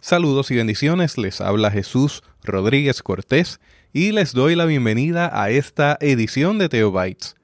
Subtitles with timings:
[0.00, 3.60] Saludos y bendiciones, les habla Jesús Rodríguez Cortés
[3.92, 7.36] y les doy la bienvenida a esta edición de Teobytes.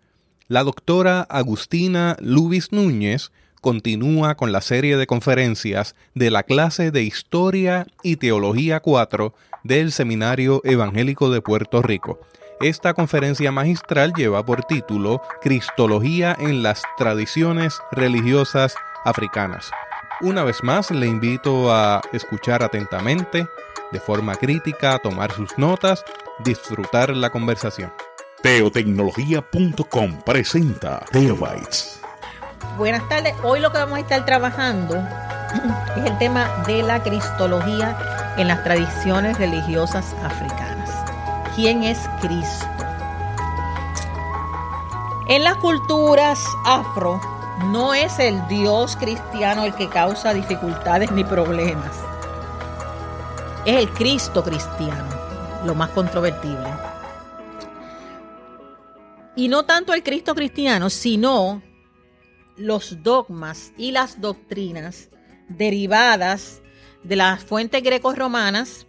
[0.48, 3.30] La doctora Agustina Lubis Núñez
[3.60, 9.34] continúa con la serie de conferencias de la clase de Historia y Teología 4
[9.64, 12.20] del Seminario Evangélico de Puerto Rico.
[12.58, 18.74] Esta conferencia magistral lleva por título Cristología en las tradiciones religiosas
[19.04, 19.70] africanas.
[20.20, 23.48] Una vez más, le invito a escuchar atentamente,
[23.90, 26.04] de forma crítica, a tomar sus notas,
[26.38, 27.92] disfrutar la conversación.
[28.40, 32.00] Teotecnología.com presenta Teobytes.
[32.78, 33.34] Buenas tardes.
[33.42, 34.96] Hoy lo que vamos a estar trabajando
[35.96, 40.90] es el tema de la cristología en las tradiciones religiosas africanas.
[41.56, 42.66] ¿Quién es Cristo?
[45.26, 47.20] En las culturas afro,
[47.62, 51.96] no es el Dios cristiano el que causa dificultades ni problemas.
[53.64, 55.08] Es el Cristo cristiano,
[55.64, 56.68] lo más controvertible.
[59.36, 61.62] Y no tanto el Cristo cristiano, sino
[62.56, 65.08] los dogmas y las doctrinas
[65.48, 66.60] derivadas
[67.02, 68.86] de las fuentes greco-romanas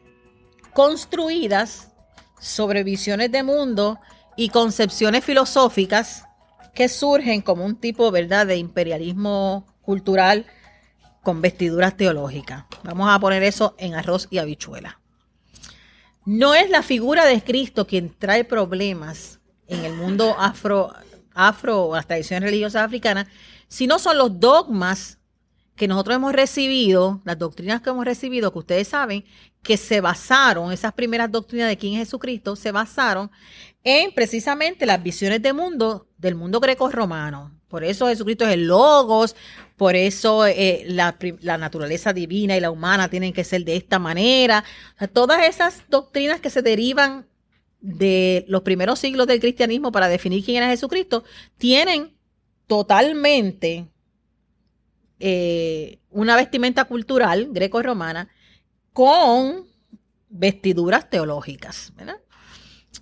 [0.73, 1.91] construidas
[2.39, 3.99] sobre visiones de mundo
[4.35, 6.24] y concepciones filosóficas
[6.75, 10.45] que surgen como un tipo, ¿verdad?, de imperialismo cultural
[11.23, 12.65] con vestiduras teológicas.
[12.83, 14.99] Vamos a poner eso en arroz y habichuela.
[16.25, 20.93] No es la figura de Cristo quien trae problemas en el mundo afro,
[21.33, 23.27] afro o las tradiciones religiosas africanas,
[23.67, 25.17] sino son los dogmas
[25.75, 29.25] que nosotros hemos recibido, las doctrinas que hemos recibido, que ustedes saben,
[29.61, 33.29] que se basaron, esas primeras doctrinas de quién es Jesucristo, se basaron
[33.83, 37.51] en precisamente las visiones de mundo del mundo greco-romano.
[37.67, 39.35] Por eso Jesucristo es el logos,
[39.75, 41.17] por eso eh, la,
[41.57, 44.63] naturaleza divina y la humana tienen que ser de esta manera.
[45.13, 47.27] todas esas doctrinas que se derivan
[47.81, 51.23] de los primeros siglos del cristianismo para definir quién era Jesucristo,
[51.57, 52.15] tienen
[52.65, 53.87] totalmente
[55.19, 58.29] eh, una vestimenta cultural greco-romana
[58.93, 59.65] con
[60.29, 61.93] vestiduras teológicas.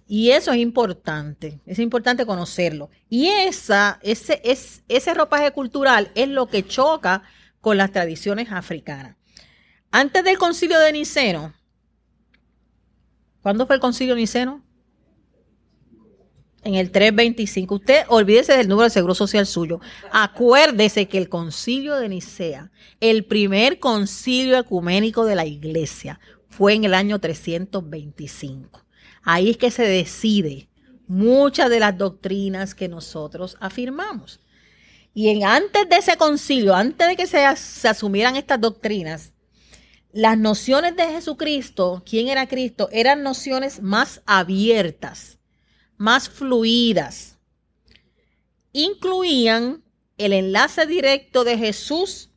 [0.08, 2.90] Y eso es importante, es importante conocerlo.
[3.10, 7.24] Y esa, ese, es, ese ropaje cultural es lo que choca
[7.62, 9.16] con las tradiciones africanas.
[9.92, 11.54] Antes del concilio de Niceno,
[13.42, 14.64] ¿cuándo fue el concilio de Niceno?
[16.64, 17.76] En el 325.
[17.76, 19.82] Usted olvídese del número de seguro social suyo.
[20.12, 26.20] Acuérdese que el concilio de Nicea, el primer concilio ecuménico de la iglesia,
[26.50, 28.86] fue en el año 325.
[29.24, 30.70] Ahí es que se decide
[31.08, 34.40] muchas de las doctrinas que nosotros afirmamos.
[35.14, 39.34] Y en, antes de ese concilio, antes de que se, se asumieran estas doctrinas,
[40.12, 45.40] las nociones de Jesucristo, quién era Cristo, eran nociones más abiertas,
[46.04, 47.40] más fluidas.
[48.74, 49.86] Incluían
[50.18, 52.30] el enlace directo de Jesús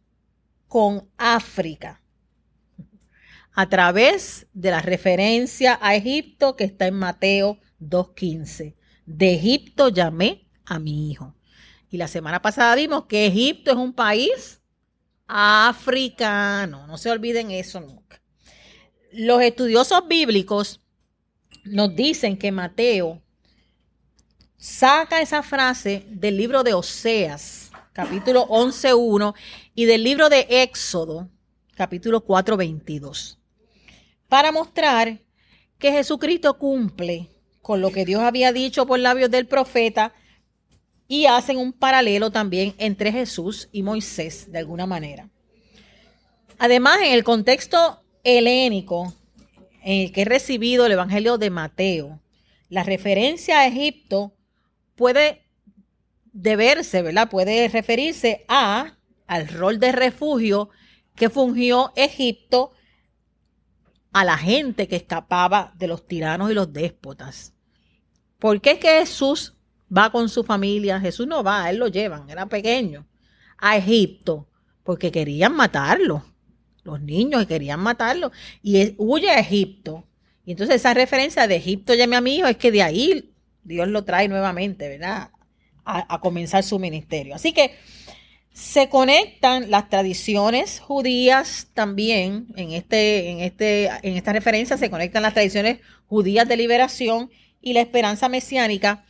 [0.69, 2.00] con África
[3.53, 8.77] a través de la referencia a Egipto que está en Mateo 2.15.
[9.04, 11.34] De Egipto llamé a mi hijo.
[11.91, 14.62] Y la semana pasada vimos que Egipto es un país
[15.27, 16.87] africano.
[16.87, 18.22] No se olviden eso nunca.
[19.10, 20.81] Los estudiosos bíblicos
[21.65, 23.25] nos dicen que Mateo
[24.56, 29.34] saca esa frase del libro de Oseas, capítulo 11.1,
[29.74, 31.28] y del libro de Éxodo,
[31.74, 33.38] capítulo 4.22
[34.28, 35.20] para mostrar
[35.78, 37.28] que Jesucristo cumple
[37.62, 40.12] con lo que Dios había dicho por labios del profeta
[41.08, 45.28] y hacen un paralelo también entre Jesús y Moisés de alguna manera.
[46.58, 49.14] Además, en el contexto helénico
[49.82, 52.20] en el que he recibido el Evangelio de Mateo,
[52.68, 54.32] la referencia a Egipto
[54.96, 55.42] puede
[56.32, 57.30] deberse, ¿verdad?
[57.30, 58.96] Puede referirse a
[59.26, 60.70] al rol de refugio
[61.14, 62.72] que fungió Egipto
[64.12, 67.54] a la gente que escapaba de los tiranos y los déspotas.
[68.38, 69.56] ¿Por qué es que Jesús
[69.94, 71.00] va con su familia?
[71.00, 73.06] Jesús no va, él lo llevan, era pequeño,
[73.59, 74.48] a Egipto,
[74.84, 76.24] porque querían matarlo.
[76.82, 78.30] Los niños querían matarlo.
[78.62, 80.06] Y huye a Egipto.
[80.44, 83.34] Y entonces esa referencia de Egipto llame a mi hijo es que de ahí
[83.66, 85.30] Dios lo trae nuevamente, ¿verdad?
[85.84, 87.34] A, comenzar su ministerio.
[87.36, 87.77] Así que
[88.53, 95.22] se conectan las tradiciones judías también, en, este, en, este, en esta referencia se conectan
[95.22, 95.78] las tradiciones
[96.09, 97.30] judías de liberación
[97.60, 99.04] y la esperanza mesiánica,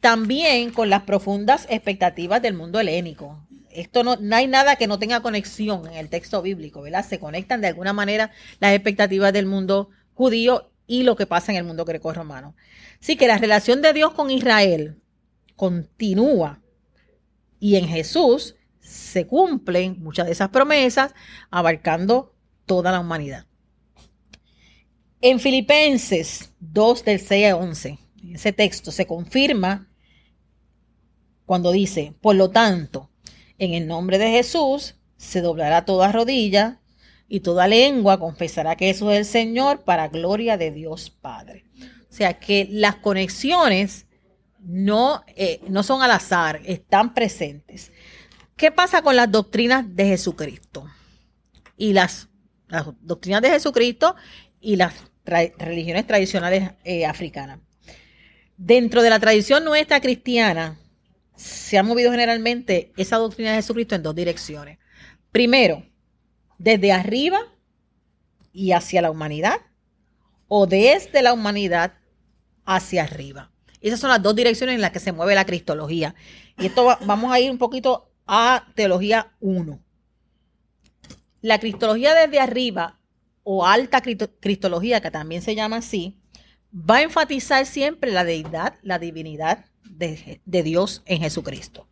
[0.00, 3.40] también con las profundas expectativas del mundo helénico.
[3.70, 7.06] esto no, no hay nada que no tenga conexión en el texto bíblico, ¿verdad?
[7.06, 11.58] Se conectan de alguna manera las expectativas del mundo judío y lo que pasa en
[11.58, 12.56] el mundo greco-romano.
[13.00, 15.00] Así que la relación de Dios con Israel
[15.54, 16.60] continúa
[17.60, 21.14] y en Jesús se cumplen muchas de esas promesas,
[21.50, 23.46] abarcando toda la humanidad.
[25.20, 29.90] En Filipenses 2 del 6 a 11, en ese texto se confirma
[31.44, 33.10] cuando dice, por lo tanto,
[33.58, 36.80] en el nombre de Jesús se doblará toda rodilla
[37.28, 41.64] y toda lengua confesará que Jesús es el Señor para gloria de Dios Padre.
[42.10, 44.06] O sea que las conexiones
[44.60, 47.92] no, eh, no son al azar, están presentes.
[48.56, 50.86] ¿Qué pasa con las doctrinas de Jesucristo?
[51.76, 52.28] Y las,
[53.00, 54.16] doctrinas de Jesucristo
[54.60, 54.94] y las
[55.24, 57.60] religiones tradicionales eh, africanas.
[58.56, 60.78] Dentro de la tradición nuestra cristiana,
[61.36, 64.78] se ha movido generalmente esa doctrina de Jesucristo en dos direcciones.
[65.30, 65.86] Primero,
[66.58, 67.38] desde arriba
[68.52, 69.60] y hacia la humanidad,
[70.48, 71.94] o desde la humanidad
[72.64, 73.52] hacia arriba.
[73.80, 76.14] Esas son las dos direcciones en las que se mueve la cristología.
[76.58, 79.80] Y esto vamos a ir un poquito a teología 1.
[81.42, 82.98] La cristología desde arriba
[83.44, 86.18] o alta cristología, que también se llama así,
[86.72, 91.88] va a enfatizar siempre la deidad, la divinidad de, de Dios en Jesucristo.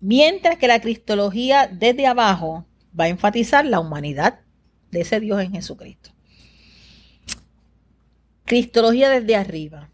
[0.00, 2.66] Mientras que la cristología desde abajo
[2.98, 4.40] va a enfatizar la humanidad
[4.90, 6.10] de ese Dios en Jesucristo.
[8.44, 9.90] Cristología desde arriba.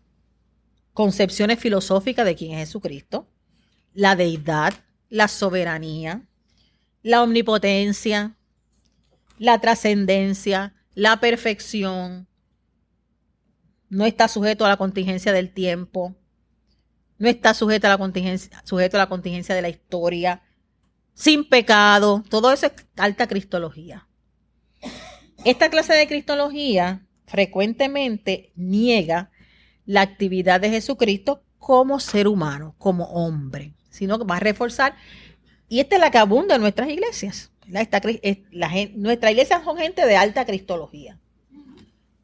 [0.92, 3.28] Concepciones filosóficas de quién es Jesucristo.
[3.94, 4.74] La deidad,
[5.08, 6.28] la soberanía,
[7.02, 8.36] la omnipotencia,
[9.38, 12.26] la trascendencia, la perfección.
[13.88, 16.16] No está sujeto a la contingencia del tiempo.
[17.18, 20.42] No está sujeto a la contingencia, sujeto a la contingencia de la historia
[21.18, 24.06] sin pecado, todo eso es alta cristología.
[25.44, 29.32] Esta clase de cristología frecuentemente niega
[29.84, 34.94] la actividad de Jesucristo como ser humano, como hombre, sino que va a reforzar,
[35.68, 37.50] y esta es la que abunda en nuestras iglesias.
[37.74, 38.00] Esta,
[38.52, 41.18] la, nuestras iglesias son gente de alta cristología.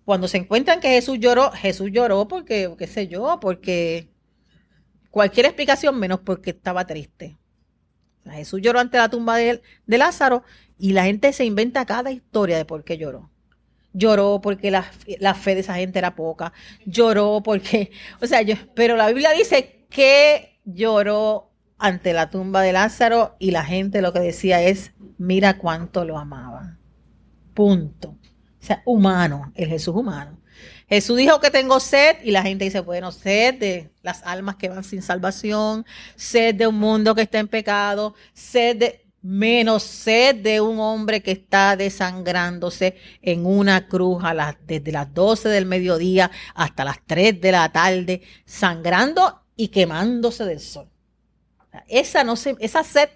[0.04, 4.08] Cuando se encuentran que Jesús lloró, Jesús lloró porque, qué sé yo, porque
[5.10, 7.36] cualquier explicación menos porque estaba triste.
[8.32, 10.42] Jesús lloró ante la tumba de, de, Lázaro
[10.78, 13.30] y la gente se inventa cada historia de por qué lloró.
[13.92, 14.82] Lloró porque la,
[15.34, 16.52] fe de esa gente era poca.
[16.84, 22.72] Lloró porque, o sea, yo, pero la Biblia dice que lloró ante la tumba de
[22.72, 26.78] Lázaro y la gente lo que decía es, mira cuánto lo amaba.
[27.52, 28.16] Punto.
[28.60, 30.40] O sea, humano, el Jesús humano.
[30.88, 34.68] Jesús dijo que tengo sed y la gente dice, bueno, sed de las almas que
[34.68, 40.36] van sin salvación, sed de un mundo que está en pecado, sed de menos sed
[40.36, 44.22] de un hombre que está desangrándose en una cruz
[44.66, 50.60] desde las 12 del mediodía hasta las 3 de la tarde, sangrando y quemándose del
[50.60, 50.90] sol.
[51.88, 53.08] Esa, no se, esa sed,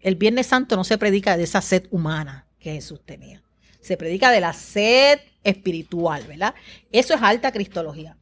[0.00, 3.43] el Viernes Santo no se predica de esa sed humana que Jesús tenía.
[3.84, 6.54] Se predica de la sed espiritual, ¿verdad?
[6.90, 8.16] Eso es alta cristología.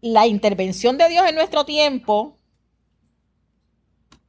[0.00, 2.38] La intervención de Dios en nuestro tiempo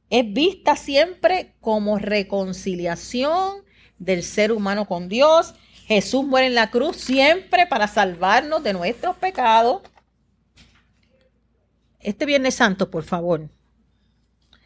[0.08, 3.64] es vista siempre como reconciliación
[3.98, 5.54] del ser humano con Dios.
[5.86, 9.82] Jesús muere en la cruz siempre para salvarnos de nuestros pecados.
[12.00, 13.50] Este Viernes Santo, por favor.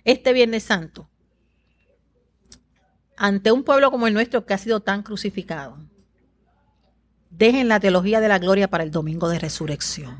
[0.04, 1.10] Este Viernes Santo.
[3.16, 5.89] Ante un pueblo como el nuestro que ha sido tan crucificado
[7.40, 10.18] dejen la teología de la gloria para el domingo de resurrección.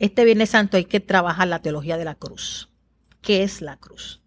[0.00, 2.68] Este Viernes Santo hay que trabajar la teología de la cruz.
[3.20, 4.20] ¿Qué es la cruz?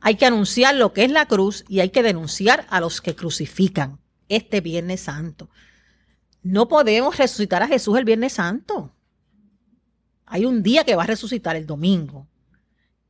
[0.00, 3.14] Hay que anunciar lo que es la cruz y hay que denunciar a los que
[3.14, 5.50] crucifican este Viernes Santo.
[6.42, 8.92] No podemos resucitar a Jesús el Viernes Santo.
[10.26, 12.26] Hay un día que va a resucitar el domingo.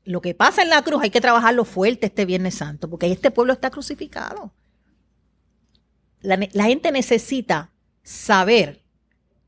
[0.05, 3.31] Lo que pasa en la cruz hay que trabajarlo fuerte este Viernes Santo, porque este
[3.31, 4.53] pueblo está crucificado.
[6.21, 7.73] La, la gente necesita
[8.11, 8.83] saber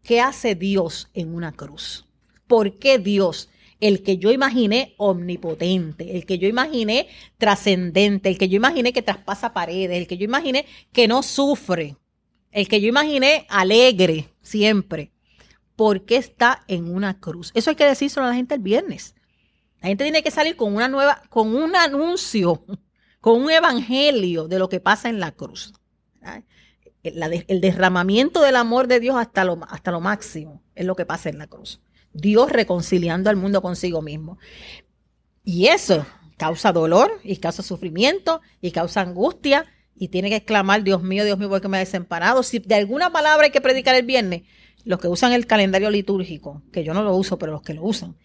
[0.04, 2.07] qué hace Dios en una cruz.
[2.47, 3.49] ¿Por qué Dios?
[3.81, 9.02] El que yo imaginé omnipotente, el que yo imaginé trascendente, el que yo imaginé que
[9.02, 11.97] traspasa paredes, el que yo imaginé que no sufre,
[12.52, 15.11] el que yo imaginé alegre siempre.
[15.75, 17.50] ¿Por qué está en una cruz?
[17.54, 19.16] Eso hay que decírselo a la gente el viernes.
[19.81, 22.64] La gente tiene que salir con una nueva, con un anuncio,
[23.21, 25.73] con un evangelio de lo que pasa en la cruz
[27.02, 31.28] el, derramamiento del amor de Dios hasta lo, hasta lo máximo es lo que pasa
[31.28, 31.80] en la cruz.
[32.12, 34.38] Dios reconciliando al mundo consigo mismo.
[35.44, 36.06] Y eso
[36.37, 39.66] causa dolor y causa sufrimiento y causa angustia
[39.97, 42.42] y tiene que exclamar, Dios mío, Dios mío, ¿por qué me ha desamparado?
[42.42, 44.42] Si de alguna palabra hay que predicar el viernes,
[44.85, 47.85] los que usan el calendario litúrgico, que yo no lo uso, pero los que lo
[47.85, 48.16] usan,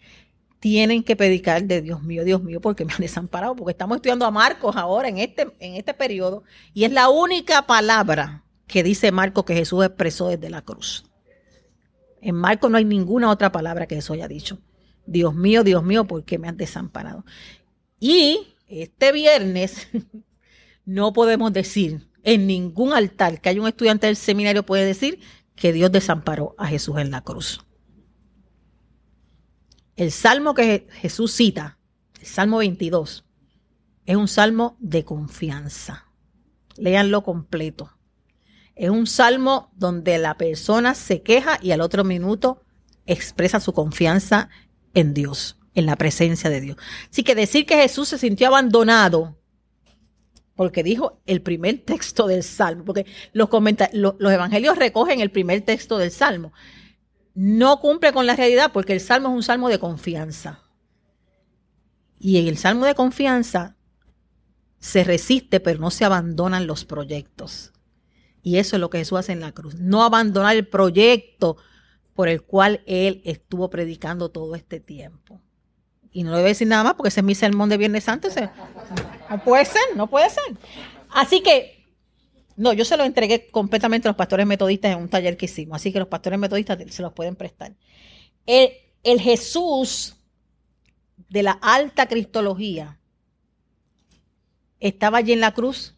[0.60, 4.26] tienen que predicar de Dios mío, Dios mío, porque me han desamparado, porque estamos estudiando
[4.26, 6.42] a Marcos ahora en este, en este periodo,
[6.74, 11.04] y es la única palabra que dice Marcos que Jesús expresó desde la cruz.
[12.20, 14.58] En Marcos no hay ninguna otra palabra que eso haya dicho.
[15.06, 17.24] Dios mío, Dios mío, ¿por qué me han desamparado?
[17.98, 19.88] Y este viernes
[20.84, 25.20] no podemos decir en ningún altar que haya un estudiante del seminario puede decir
[25.56, 27.60] que Dios desamparó a Jesús en la cruz.
[29.96, 31.78] El salmo que Jesús cita,
[32.20, 33.24] el salmo 22,
[34.06, 36.06] es un salmo de confianza.
[36.76, 37.97] Léanlo completo.
[38.78, 42.62] Es un salmo donde la persona se queja y al otro minuto
[43.06, 44.50] expresa su confianza
[44.94, 46.76] en Dios, en la presencia de Dios.
[47.10, 49.36] Así que decir que Jesús se sintió abandonado,
[50.54, 53.48] porque dijo el primer texto del Salmo, porque los,
[53.92, 56.52] los evangelios recogen el primer texto del Salmo,
[57.34, 60.62] no cumple con la realidad porque el Salmo es un salmo de confianza.
[62.20, 63.76] Y en el salmo de confianza
[64.78, 67.72] se resiste, pero no se abandonan los proyectos.
[68.48, 69.74] Y eso es lo que Jesús hace en la cruz.
[69.74, 71.58] No abandonar el proyecto
[72.14, 75.42] por el cual él estuvo predicando todo este tiempo.
[76.12, 78.04] Y no le voy a decir nada más porque ese es mi sermón de Viernes
[78.04, 78.28] Santo.
[79.28, 80.56] No puede ser, no puede ser.
[81.10, 81.92] Así que,
[82.56, 85.76] no, yo se lo entregué completamente a los pastores metodistas en un taller que hicimos.
[85.76, 87.76] Así que los pastores metodistas se los pueden prestar.
[88.46, 88.70] El,
[89.02, 90.16] el Jesús
[91.28, 92.98] de la alta cristología
[94.80, 95.97] estaba allí en la cruz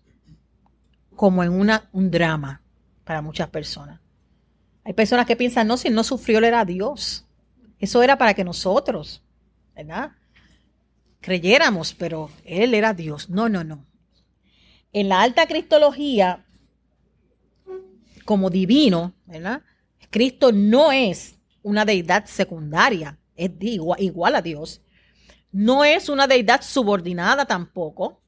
[1.21, 2.62] como en una, un drama
[3.05, 4.00] para muchas personas.
[4.85, 7.27] Hay personas que piensan, no, si no sufrió, él era Dios.
[7.79, 9.23] Eso era para que nosotros,
[9.77, 10.12] ¿verdad?
[11.21, 13.29] Creyéramos, pero él era Dios.
[13.29, 13.85] No, no, no.
[14.95, 16.47] En la alta cristología,
[18.25, 19.61] como divino, ¿verdad?
[20.09, 24.81] Cristo no es una deidad secundaria, es igual, a Dios.
[25.53, 28.23] No es una deidad subordinada tampoco.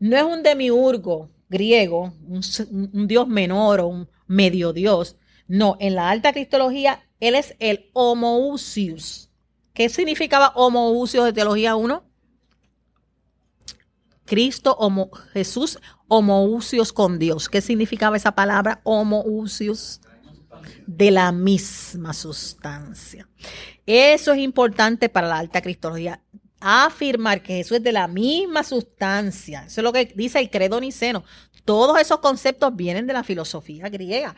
[0.00, 5.16] No es un demiurgo griego, un, dios menor o un medio dios.
[5.46, 9.30] No, en la alta cristología, él es el homoousius.
[9.72, 12.04] ¿Qué significaba homoousios de teología 1?
[14.24, 17.48] Cristo, homo, Jesús, homoousios con Dios.
[17.48, 20.00] ¿Qué significaba esa palabra homoousios?
[20.86, 23.28] De la misma sustancia.
[23.84, 26.23] Eso es importante para la alta cristología.
[26.66, 29.64] Afirmar que Jesús es de la misma sustancia.
[29.66, 31.22] Eso es lo que dice el credo niceno.
[31.66, 34.34] Todos esos conceptos vienen de la filosofía griega.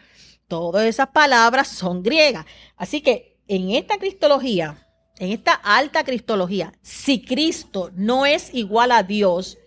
[0.48, 2.44] Todas esas palabras son griegas.
[2.76, 4.88] Así que en esta cristología,
[5.20, 9.58] en esta alta cristología, si Cristo no es igual a Dios,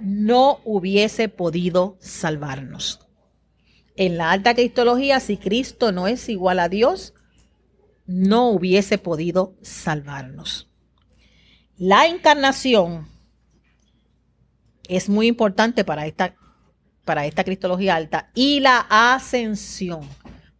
[0.00, 3.00] no hubiese podido salvarnos.
[3.96, 7.14] En la alta cristología, si Cristo no es igual a Dios,
[8.06, 10.68] no hubiese podido salvarnos.
[11.78, 13.06] La encarnación
[14.88, 16.34] es muy importante para esta
[17.04, 20.00] para esta cristología alta y la ascensión,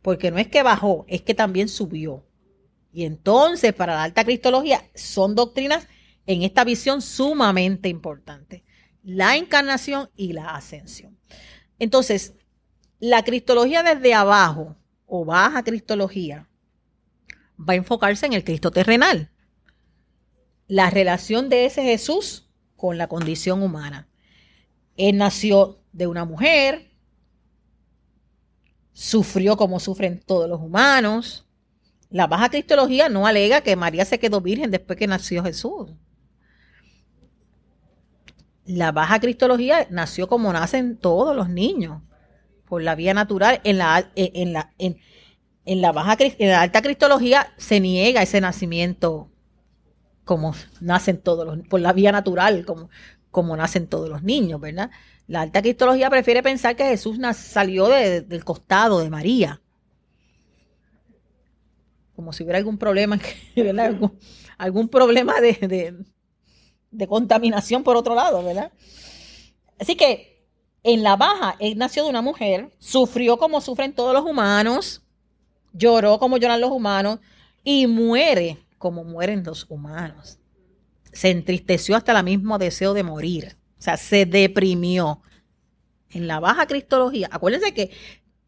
[0.01, 2.25] porque no es que bajó, es que también subió.
[2.93, 5.89] Y entonces para la alta cristología son doctrinas
[6.27, 8.63] en esta visión sumamente importantes,
[9.03, 11.19] la encarnación y la ascensión.
[11.79, 12.35] Entonces,
[13.01, 16.49] la cristología desde abajo o baja cristología
[17.59, 19.31] va a enfocarse en el Cristo terrenal,
[20.69, 24.09] la relación de ese Jesús con la condición humana.
[24.97, 26.91] Él nació de una mujer,
[28.93, 31.47] sufrió como sufren todos los humanos.
[32.11, 35.91] La baja cristología no alega que María se quedó virgen después que nació Jesús.
[38.65, 42.03] La baja cristología nació como nacen todos los niños,
[42.65, 43.61] por la vía natural.
[43.63, 44.99] En la, en la, en,
[45.67, 49.31] la baja en la alta cristología se niega ese nacimiento
[50.27, 52.91] como nacen todos los, por la vía natural, como,
[53.31, 54.91] como nacen todos los niños, ¿verdad?
[55.29, 59.63] La alta cristología prefiere pensar que Jesús salió del costado de María.
[62.17, 63.21] Como si hubiera algún problema,
[64.59, 66.05] algún, problema de,
[66.91, 68.73] de, contaminación por otro lado, ¿verdad?
[69.79, 70.45] Así que
[70.83, 75.03] en la baja, él nació de una mujer, sufrió como sufren todos los humanos,
[75.73, 77.21] lloró como lloran los humanos
[77.63, 80.39] y muere como mueren los humanos.
[81.13, 83.57] Se entristeció hasta el mismo deseo de morir.
[83.79, 85.23] O sea, se deprimió.
[86.11, 87.91] En la baja cristología, acuérdense que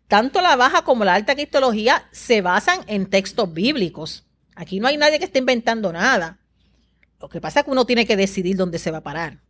[0.07, 4.27] tanto la baja como la alta cristología se basan en textos bíblicos.
[4.55, 6.41] Aquí no hay nadie que esté inventando nada.
[7.21, 9.41] Lo que pasa es que uno tiene que decidir dónde se va a parar.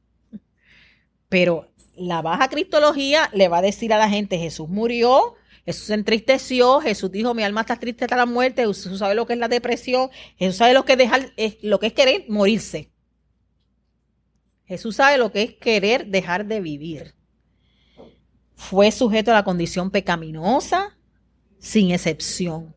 [1.29, 5.35] Pero la baja cristología le va a decir a la gente, Jesús murió,
[5.69, 9.27] Jesús se entristeció, Jesús dijo, mi alma está triste hasta la muerte, Jesús sabe lo
[9.27, 10.09] que es la depresión,
[10.39, 12.91] Jesús sabe lo que es dejar, lo que es querer morirse.
[14.65, 17.15] Jesús sabe lo que es querer dejar de vivir.
[18.55, 20.97] Fue sujeto a la condición pecaminosa,
[21.59, 22.75] sin excepción.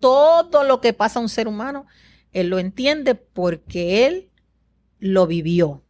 [0.00, 1.86] Todo lo que pasa a un ser humano,
[2.32, 4.30] él lo entiende porque él
[4.98, 5.84] lo vivió.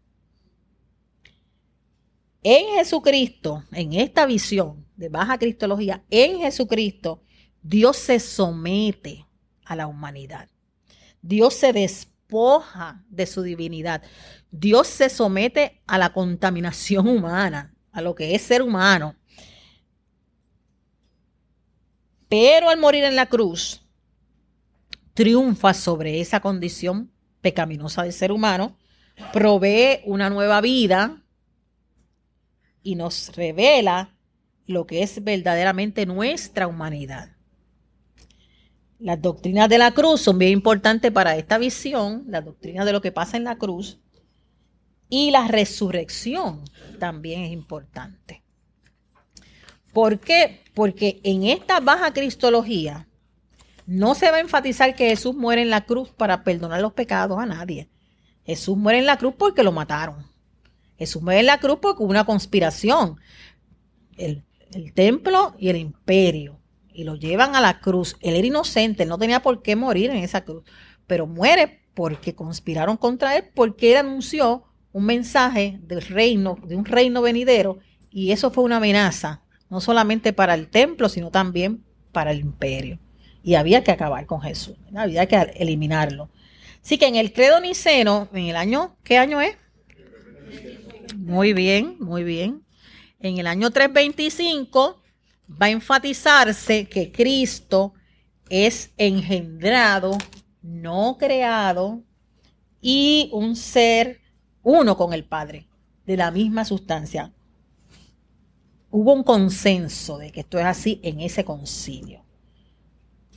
[2.42, 7.25] En Jesucristo, en esta visión de baja cristología, en Jesucristo,
[7.61, 9.26] Dios se somete
[9.64, 10.49] a la humanidad.
[11.21, 14.00] Dios se despoja de su divinidad.
[14.52, 19.16] Dios se somete a la contaminación humana, a lo que es ser humano.
[22.28, 23.85] Pero al morir en la cruz,
[25.14, 28.78] triunfa sobre esa condición pecaminosa del ser humano,
[29.32, 31.25] provee una nueva vida
[32.85, 34.12] y nos revela
[34.73, 37.37] lo que es verdaderamente nuestra humanidad.
[38.99, 43.00] Las doctrinas de la cruz son bien importantes para esta visión, las doctrinas de lo
[43.00, 43.99] que pasa en la cruz,
[45.09, 46.62] y la resurrección
[46.99, 48.43] también es importante.
[49.93, 50.61] ¿Por qué?
[50.73, 53.09] Porque en esta baja cristología
[53.87, 57.38] no se va a enfatizar que Jesús muere en la cruz para perdonar los pecados
[57.38, 57.91] a nadie.
[58.45, 60.26] Jesús muere en la cruz porque lo mataron.
[60.97, 63.21] Jesús muere en la cruz porque hubo una conspiración.
[64.17, 64.45] El,
[64.93, 66.61] templo y el imperio.
[66.93, 68.17] Y lo llevan a la cruz.
[68.21, 70.64] Él era inocente, no tenía por qué morir en esa cruz.
[71.07, 76.85] Pero muere porque conspiraron contra él, porque él anunció un mensaje del reino, de un
[76.85, 77.79] reino venidero.
[78.11, 82.99] Y eso fue una amenaza, no solamente para el templo, sino también para el imperio.
[83.43, 86.31] Y había que acabar con Jesús, había que eliminarlo.
[86.83, 89.57] Así que en el credo niceno, en el año, ¿qué año es?
[91.17, 92.62] Muy bien, muy bien.
[93.23, 95.00] En el año 325
[95.50, 97.95] va a enfatizarse que Cristo
[98.50, 100.18] es engendrado,
[100.61, 102.03] no creado,
[102.81, 104.20] y un ser
[104.64, 105.68] uno con el Padre,
[106.05, 107.33] de la misma sustancia.
[108.90, 112.25] Hubo un consenso de que esto es así en ese concilio.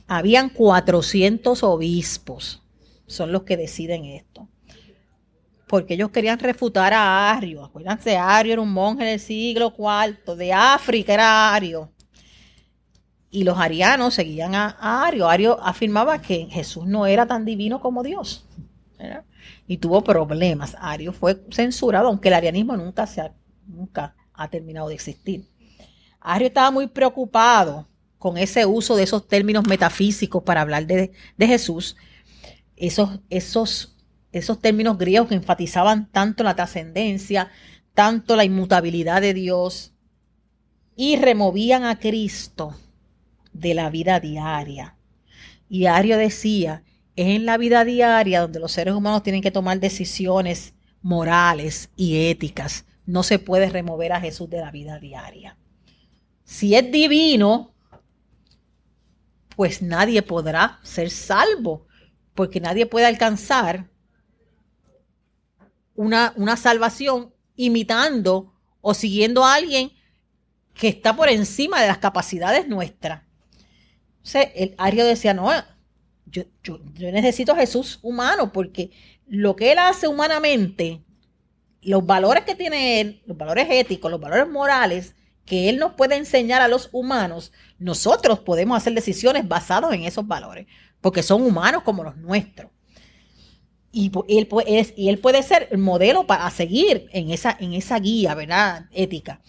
[0.08, 2.60] Habían 400 obispos,
[3.06, 4.48] son los que deciden esto
[5.66, 7.64] porque ellos querían refutar a Ario.
[7.64, 11.90] Acuérdense, Ario era un monje del siglo IV, de África era Ario.
[13.30, 15.28] Y los arianos seguían a, Ario.
[15.28, 18.46] Ario afirmaba que Jesús no era tan divino como Dios.
[19.66, 20.76] Y tuvo problemas.
[20.80, 23.34] Ario fue censurado, aunque el arianismo nunca, se ha,
[23.66, 25.44] nunca ha terminado de existir.
[26.20, 31.46] Ario estaba muy preocupado con ese uso de esos términos metafísicos para hablar de, de
[31.46, 31.96] Jesús.
[32.76, 33.95] Esos, esos
[34.32, 37.50] esos términos griegos que enfatizaban tanto la trascendencia,
[37.94, 39.94] tanto la inmutabilidad de Dios,
[40.96, 42.74] y removían a Cristo
[43.52, 44.96] de la vida diaria.
[45.68, 46.82] Y Ario decía,
[47.16, 52.28] es en la vida diaria donde los seres humanos tienen que tomar decisiones morales y
[52.28, 52.84] éticas.
[53.04, 55.56] No se puede remover a Jesús de la vida diaria.
[56.44, 57.74] Si es divino,
[59.56, 61.86] pues nadie podrá ser salvo,
[62.34, 63.88] porque nadie puede alcanzar
[65.96, 69.92] una, salvación imitando o siguiendo a alguien
[70.74, 73.22] que está por encima de las capacidades nuestras.
[74.18, 75.50] Entonces, el Ario decía, no,
[76.26, 78.90] yo, yo, necesito a Jesús humano porque
[79.26, 81.02] lo que él hace humanamente,
[81.82, 86.16] los valores que tiene él, los valores éticos, los valores morales que él nos puede
[86.16, 90.66] enseñar a los humanos, nosotros podemos hacer decisiones basadas en esos valores,
[91.00, 92.70] porque son humanos como los nuestros
[93.96, 94.46] y él,
[94.94, 98.90] y él puede ser el modelo para seguir en esa, en esa guía, ¿verdad?
[98.92, 99.40] Ética.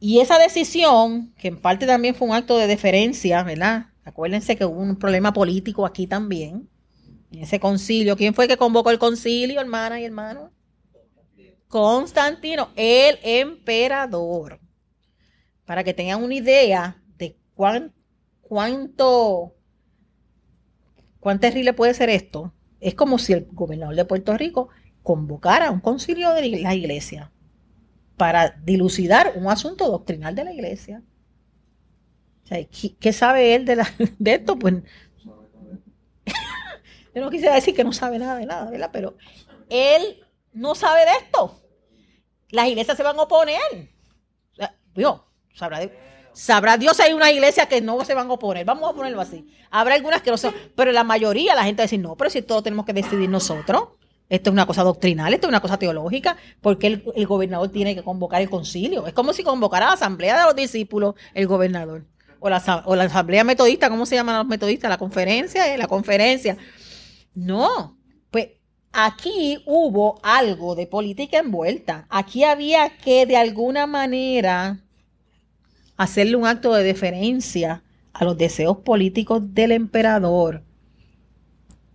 [0.00, 3.90] Y esa decisión, que en parte también fue un acto de deferencia, ¿verdad?
[4.04, 6.68] Acuérdense que hubo un problema político aquí también,
[7.30, 8.16] en ese concilio.
[8.16, 10.50] ¿Quién fue que convocó el concilio, hermana y hermano?
[11.68, 14.58] Constantino, el emperador.
[15.64, 17.94] Para que tengan una idea de cuán,
[18.40, 19.54] cuánto,
[21.20, 22.52] cuán terrible puede ser esto
[22.84, 24.68] es como si el gobernador de Puerto Rico
[25.02, 27.32] convocara un concilio de la iglesia
[28.18, 31.02] para dilucidar un asunto doctrinal de la iglesia.
[33.00, 33.82] ¿qué, sabe él de,
[34.18, 34.58] de esto?
[34.58, 34.74] Pues
[37.14, 38.90] yo no quisiera decir que no sabe nada de nada, ¿verdad?
[38.92, 39.16] Pero
[39.70, 41.58] él no sabe de esto.
[42.50, 43.94] Las iglesias se van a oponer.
[44.94, 45.22] Dios,
[45.54, 45.90] sabrá de,
[46.34, 48.64] Sabrá Dios hay una iglesia que no se van a oponer.
[48.64, 49.46] Vamos a ponerlo así.
[49.70, 52.28] Habrá algunas que no son, pero la mayoría la gente va a decir, no, pero
[52.28, 53.88] si todo tenemos que decidir nosotros.
[54.28, 57.94] Esto es una cosa doctrinal, esto es una cosa teológica, porque el, el gobernador tiene
[57.94, 59.06] que convocar el concilio.
[59.06, 62.04] Es como si convocara la asamblea de los discípulos el gobernador.
[62.40, 64.90] O la, o la asamblea metodista, ¿cómo se llaman los metodistas?
[64.90, 66.56] La conferencia, eh, la conferencia.
[67.34, 67.96] No,
[68.30, 68.48] pues
[68.92, 72.06] aquí hubo algo de política envuelta.
[72.08, 74.83] Aquí había que de alguna manera
[75.96, 80.62] hacerle un acto de deferencia a los deseos políticos del emperador.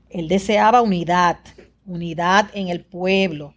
[0.10, 1.40] Él deseaba unidad,
[1.86, 3.54] unidad en el pueblo.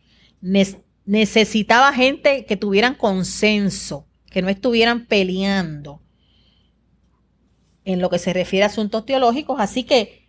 [1.05, 6.01] Necesitaba gente que tuvieran consenso, que no estuvieran peleando
[7.85, 9.57] en lo que se refiere a asuntos teológicos.
[9.59, 10.29] Así que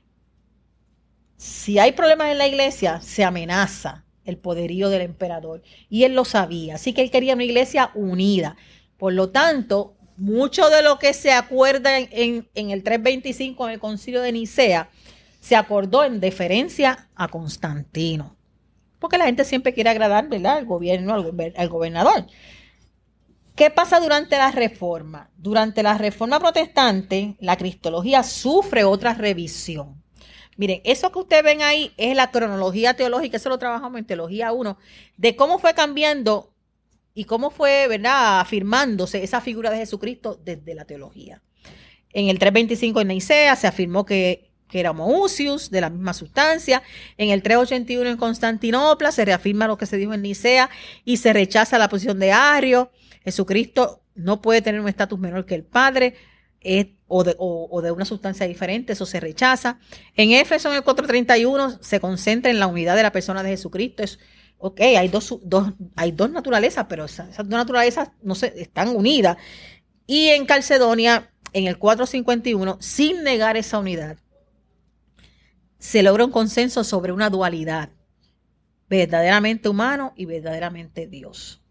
[1.38, 5.62] si hay problemas en la iglesia, se amenaza el poderío del emperador.
[5.90, 6.76] Y él lo sabía.
[6.76, 8.56] Así que él quería una iglesia unida.
[8.98, 14.22] Por lo tanto, mucho de lo que se acuerda en, el 325 en el concilio
[14.22, 14.90] de Nicea
[15.40, 18.36] se acordó en deferencia a Constantino.
[19.00, 20.58] Porque la gente siempre quiere agradar, ¿verdad?
[20.58, 22.28] Al gobierno, al, al gobernador.
[23.56, 25.30] ¿Qué pasa durante la reforma?
[25.38, 30.02] Durante la reforma protestante, la cristología sufre otra revisión.
[30.56, 34.52] Miren, eso que ustedes ven ahí es la cronología teológica, eso lo trabajamos en Teología
[34.52, 34.78] 1,
[35.18, 36.53] de cómo fue cambiando
[37.14, 41.42] y cómo fue, ¿verdad?, afirmándose esa figura de Jesucristo desde la teología.
[42.12, 46.82] En el 325 en Nicea se afirmó que, era homoousius, de la misma sustancia.
[47.18, 50.68] En el 381 en Constantinopla se reafirma lo que se dijo en Nicea
[51.06, 52.92] y se rechaza la posición de Ario.
[53.24, 56.16] Jesucristo no puede tener un estatus menor que el Padre
[57.08, 57.24] o,
[57.82, 59.80] de, una sustancia diferente, eso se rechaza.
[60.16, 64.04] En Éfeso, en el 431, se concentra en la unidad de la persona de Jesucristo.
[64.04, 64.20] Es,
[64.64, 68.90] ok, hay dos, dos- hay dos naturalezas, pero esa- esas dos naturalezas no se, están
[68.96, 69.38] unidas.
[70.08, 74.18] Y en Calcedonia, en el 451, sin negar esa unidad,
[75.78, 77.90] se logra un consenso sobre una dualidad,
[78.90, 81.62] verdaderamente humano y verdaderamente Dios.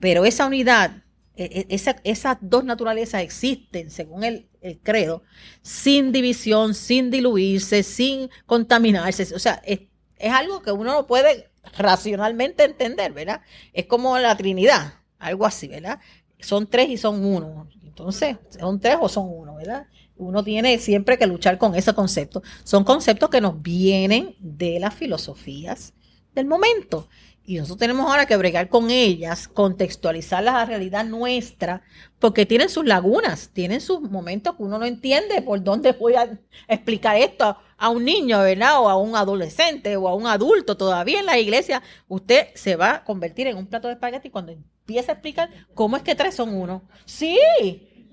[0.00, 1.02] Pero esa unidad,
[1.36, 5.22] e- e- esa- esas dos naturalezas existen, según el, el credo,
[5.62, 9.34] sin división, sin diluirse, sin contaminarse.
[9.34, 9.80] O sea, es,
[10.16, 13.42] es algo que uno no puede racionalmente entender, ¿verdad?
[13.72, 16.00] Es como la Trinidad, algo así, ¿verdad?
[16.40, 17.68] Son tres y son uno.
[17.82, 19.86] Entonces, son tres o son uno, ¿verdad?
[20.16, 22.42] Uno tiene siempre que luchar con ese concepto.
[22.64, 25.94] Son conceptos que nos vienen de las filosofías
[26.34, 27.08] del momento.
[27.48, 31.82] Y nosotros tenemos ahora que bregar con ellas, contextualizarlas a la realidad nuestra,
[32.18, 36.38] porque tienen sus lagunas, tienen sus momentos que uno no entiende por dónde voy a
[36.66, 38.80] explicar esto a, un niño, ¿verdad?
[38.80, 40.76] O a un adolescente o a un adulto.
[40.76, 44.50] Todavía en la iglesia usted se va a convertir en un plato de espagueti cuando
[44.50, 46.82] empieza a explicar cómo es que tres son uno.
[47.04, 47.38] Sí,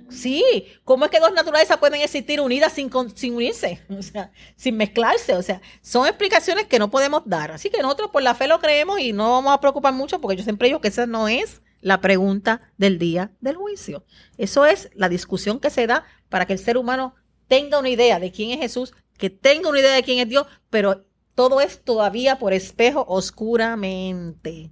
[0.09, 3.81] Sí, ¿cómo es que dos naturalezas pueden existir unidas sin, sin unirse?
[3.89, 5.33] O sea, sin mezclarse.
[5.35, 7.51] O sea, son explicaciones que no podemos dar.
[7.51, 10.37] Así que nosotros por la fe lo creemos y no vamos a preocupar mucho porque
[10.37, 14.05] yo siempre digo que esa no es la pregunta del día del juicio.
[14.37, 17.15] Eso es la discusión que se da para que el ser humano
[17.47, 20.47] tenga una idea de quién es Jesús, que tenga una idea de quién es Dios,
[20.69, 24.71] pero todo es todavía por espejo oscuramente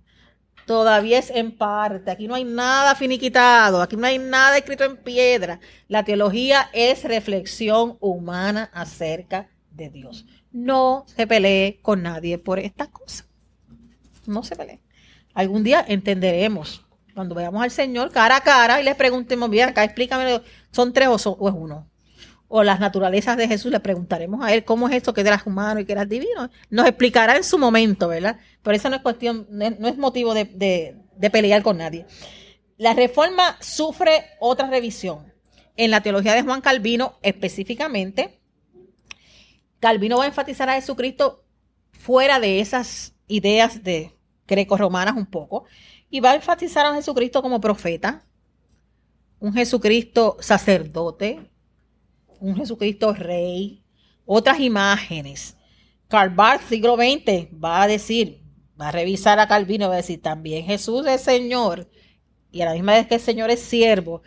[0.65, 2.12] todavía es en parte.
[2.12, 5.60] Aquí no hay nada finiquitado, aquí no hay nada escrito en piedra.
[5.88, 10.26] La teología es reflexión humana acerca de Dios.
[10.52, 13.28] No se pelee con nadie por estas cosas.
[14.26, 14.82] No se pelee.
[15.34, 16.86] Algún día entenderemos.
[17.13, 21.10] Cuando veamos al Señor cara a cara y le preguntemos, bien, acá explícame, ¿son tres
[21.10, 21.90] o, son- o es uno?
[22.54, 25.80] O las naturalezas de Jesús, le preguntaremos a él cómo es esto que eras humano
[25.80, 26.50] y que eras divino.
[26.70, 28.40] Nos explicará en su momento, ¿verdad?
[28.62, 32.06] Pero eso no es cuestión, no es, motivo de, de- de pelear con nadie.
[32.78, 35.32] La reforma sufre otra revisión.
[35.78, 38.42] En la teología de Juan Calvino, específicamente,
[39.80, 41.46] Calvino va a enfatizar a Jesucristo
[41.92, 44.14] fuera de esas ideas de
[44.48, 45.64] greco-romanas un poco,
[46.10, 48.26] y va a enfatizar a Jesucristo como profeta,
[49.40, 51.51] un Jesucristo sacerdote,
[52.41, 53.84] un Jesucristo rey,
[54.25, 55.56] otras imágenes.
[56.10, 58.41] Karl Barth, siglo XX, va a decir,
[58.80, 61.89] va a revisar a Calvino va a decir, también Jesús es Señor,
[62.51, 64.23] y a la misma vez que el Señor es siervo,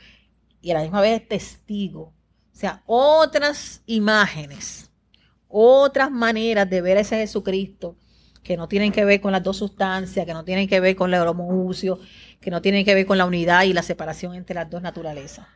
[0.63, 2.15] y a la misma vez es testigo.
[2.53, 4.91] O sea, otras imágenes,
[5.49, 7.97] otras maneras de ver a ese Jesucristo
[8.45, 11.13] que no tienen que ver con las dos sustancias, que no tienen que ver con
[11.13, 11.99] el homooucio,
[12.41, 15.47] que no tienen que ver con la unidad y la separación entre las dos naturalezas.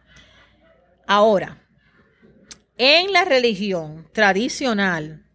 [1.06, 1.67] Ahora,
[2.78, 5.26] en la religión tradicional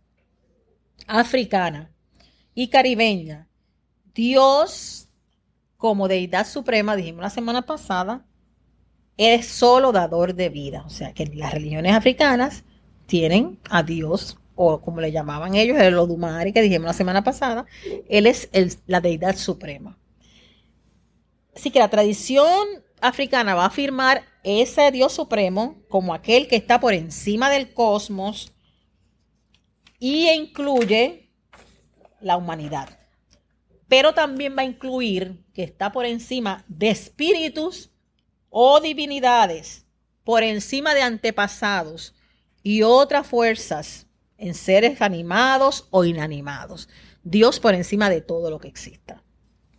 [1.07, 1.91] africana
[2.55, 3.49] y caribeña,
[4.15, 5.09] Dios,
[5.77, 8.25] como deidad suprema, dijimos la semana pasada,
[9.17, 10.83] es solo dador de vida.
[10.85, 12.63] O sea que las religiones africanas
[13.05, 17.65] tienen a Dios o como le llamaban ellos, el Odumare, que dijimos la semana pasada,
[18.07, 18.49] él es
[18.85, 19.97] la deidad suprema.
[21.55, 22.67] Así que la tradición
[23.01, 28.53] africana va a afirmar ese Dios supremo como aquel que está por encima del cosmos
[29.99, 31.31] y incluye
[32.19, 32.99] la humanidad.
[33.87, 37.91] Pero también va a incluir que está por encima de espíritus
[38.49, 39.85] o divinidades,
[40.23, 42.13] por encima de antepasados
[42.63, 46.89] y otras fuerzas en seres animados o inanimados.
[47.23, 49.23] Dios por encima de todo lo que exista.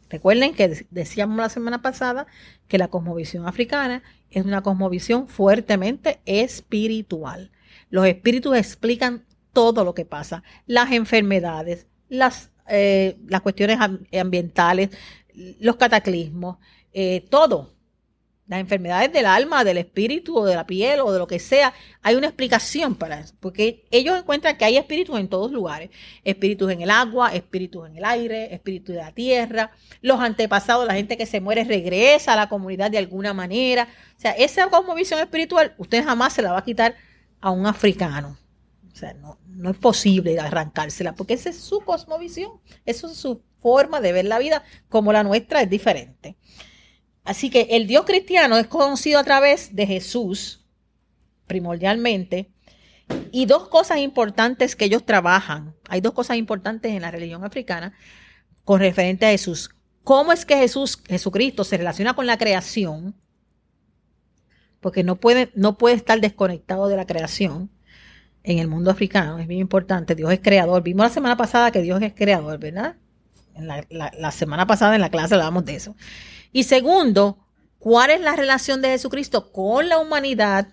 [0.09, 2.27] Recuerden que decíamos la semana pasada
[2.69, 4.03] que la cosmovisión africana
[4.35, 7.51] es una cosmovisión fuertemente espiritual.
[7.91, 13.79] Los espíritus explican todo lo que pasa, las enfermedades, las, eh, las cuestiones
[14.13, 14.91] ambientales,
[15.61, 16.59] los cataclismos,
[16.93, 17.74] eh, todo
[18.47, 21.73] las enfermedades del alma, del espíritu o de la piel o de lo que sea,
[22.03, 25.91] hay una explicación para eso, porque ellos encuentran que hay espíritus en todos lugares,
[26.25, 29.71] espíritus en el agua, espíritus en el aire, espíritus de la tierra,
[30.03, 34.21] los antepasados, la gente que se muere regresa a la comunidad de alguna manera, o
[34.21, 36.95] sea, esa cosmovisión espiritual usted jamás se la va a quitar
[37.41, 38.37] a un africano,
[38.93, 42.53] o sea, no, no es posible arrancársela, porque esa es su cosmovisión,
[42.85, 46.37] eso es su forma de ver la vida, como la nuestra es diferente.
[47.25, 50.65] Así que el Dios cristiano es conocido a través de Jesús,
[51.47, 52.51] primordialmente,
[53.33, 55.75] y dos cosas importantes que ellos trabajan.
[55.89, 57.95] Hay dos cosas importantes en la religión africana
[58.65, 59.71] con referente a Jesús.
[60.05, 63.15] ¿Cómo es que Jesús, Jesucristo, se relaciona con la creación?
[64.81, 67.71] Porque no puede, no puede estar desconectado de la creación
[68.43, 69.39] en el mundo africano.
[69.39, 70.15] Es bien importante.
[70.15, 70.83] Dios es creador.
[70.83, 72.97] Vimos la semana pasada que Dios es creador, ¿verdad?
[73.55, 75.97] En la, la semana pasada en la clase hablábamos de eso.
[76.55, 77.45] Y segundo,
[77.81, 80.69] ¿cuál es la relación de Jesucristo con la humanidad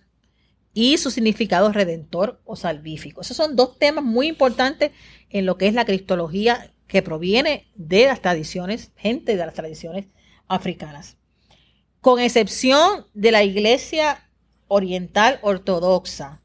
[0.75, 3.21] y su significado redentor o salvífico?
[3.21, 4.91] Esos son dos temas muy importantes
[5.31, 10.05] en lo que es la cristología que proviene de las tradiciones, gente de las tradiciones
[10.47, 11.17] africanas.
[11.99, 14.29] Con excepción de la iglesia
[14.67, 16.43] oriental ortodoxa,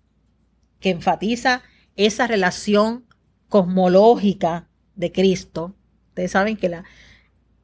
[0.81, 1.63] que enfatiza
[1.95, 3.05] esa relación
[3.51, 5.77] cosmológica de Cristo.
[6.09, 6.75] Ustedes saben que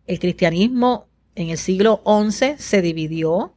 [0.06, 3.54] el cristianismo en el siglo XI se dividió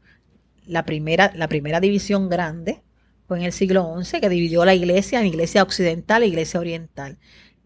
[0.65, 2.81] la primera, la primera división grande,
[3.27, 7.17] fue en el siglo XI que dividió la iglesia en iglesia occidental e iglesia oriental.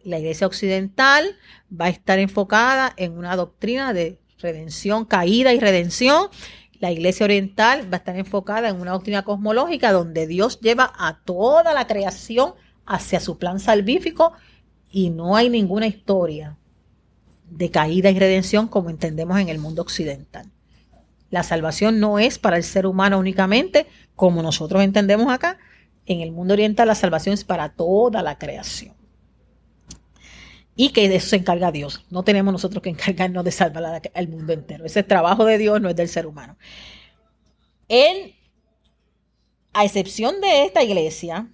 [0.04, 1.36] La iglesia occidental
[1.70, 6.28] va a estar enfocada en una doctrina de redención, caída y redención.
[6.80, 11.20] La iglesia oriental va a estar enfocada en una doctrina cosmológica donde Dios lleva a
[11.26, 12.54] toda la creación
[12.86, 14.32] hacia su plan salvífico
[14.90, 16.58] y no hay ninguna historia
[17.50, 20.52] de caída y redención como entendemos en el mundo occidental.
[21.30, 25.58] La salvación no es para el ser humano únicamente, como nosotros entendemos acá.
[26.06, 28.96] En el mundo oriental la salvación es para toda la creación.
[30.76, 32.06] Y que de eso se encarga Dios.
[32.10, 34.86] No tenemos nosotros que encargarnos de salvar al mundo entero.
[34.86, 36.58] Ese trabajo de Dios no es del ser humano.
[37.90, 38.36] Él,
[39.74, 41.52] a excepción de esta iglesia,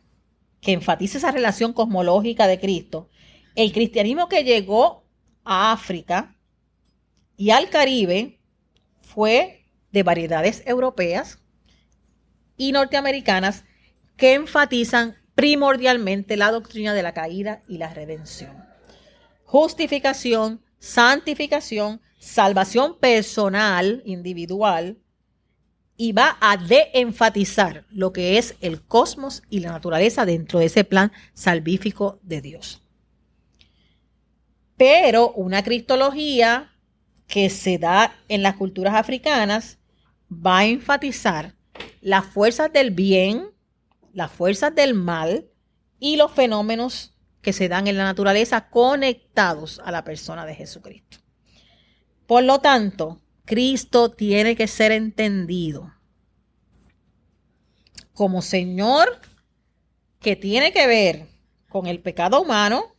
[0.61, 3.09] que enfatiza esa relación cosmológica de Cristo,
[3.55, 5.04] el cristianismo que llegó
[5.45, 6.35] a África
[7.37, 8.39] y al Caribe
[9.01, 11.39] fue de variedades europeas
[12.57, 13.63] y norteamericanas
[14.17, 18.65] que enfatizan primordialmente la doctrina de la caída y la redención.
[19.43, 24.97] Justificación, santificación, salvación personal, individual,
[25.97, 30.83] y va a de-enfatizar lo que es el cosmos y la naturaleza dentro de ese
[30.83, 32.84] plan salvífico de Dios.
[34.77, 36.71] Pero una cristología
[37.27, 39.79] que se da en las culturas africanas
[40.29, 41.55] va a enfatizar
[42.01, 43.49] las fuerzas del bien,
[44.13, 45.49] las fuerzas del mal
[45.99, 51.17] y los fenómenos que se dan en la naturaleza conectados a la persona de Jesucristo.
[52.27, 55.93] Por lo tanto, Cristo tiene que ser entendido
[58.13, 59.19] como Señor
[60.19, 61.27] que tiene que ver
[61.69, 62.94] con el pecado humano,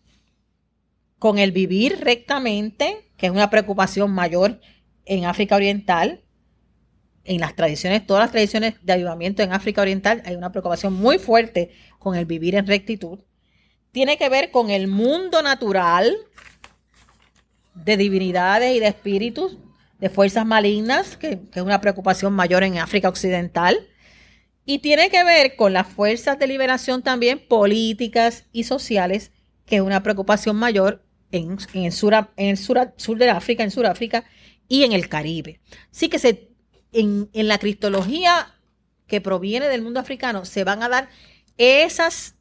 [1.19, 4.61] con el vivir rectamente, que es una preocupación mayor
[5.05, 6.23] en África Oriental.
[7.25, 11.19] En las tradiciones, todas las tradiciones de avivamiento en África Oriental, hay una preocupación muy
[11.19, 13.21] fuerte con el vivir en rectitud.
[13.91, 16.15] Tiene que ver con el mundo natural
[17.75, 19.59] de divinidades y de espíritus,
[19.99, 23.89] de fuerzas malignas, que, que es una preocupación mayor en África Occidental.
[24.65, 29.33] Y tiene que ver con las fuerzas de liberación también políticas y sociales,
[29.65, 31.06] que es una preocupación mayor
[31.37, 34.25] en, el, sur, en el sur, sur de África, en Sudáfrica
[34.69, 35.61] y en el Caribe.
[35.91, 36.51] Así que se,
[36.93, 38.55] en, en la cristología
[39.07, 41.09] que proviene del mundo africano se van a dar
[41.59, 42.35] esas,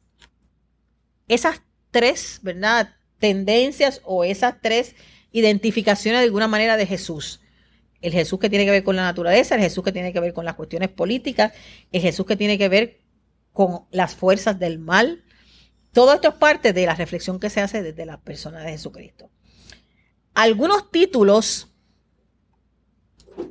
[1.28, 2.94] esas tres, ¿verdad?
[3.18, 4.94] Tendencias o esas tres
[5.32, 7.40] identificaciones de alguna manera de Jesús.
[8.00, 10.32] El Jesús que tiene que ver con la naturaleza, el Jesús que tiene que ver
[10.32, 11.52] con las cuestiones políticas,
[11.92, 13.00] el Jesús que tiene que ver
[13.52, 15.24] con las fuerzas del mal.
[15.96, 19.30] Todo esto es parte de la reflexión que se hace desde la persona de Jesucristo.
[20.34, 21.68] Algunos títulos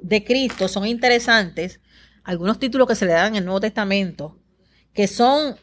[0.04, 1.80] de Cristo son interesantes,
[2.24, 4.38] algunos títulos que se le dan en el Nuevo Testamento,
[4.94, 5.56] que son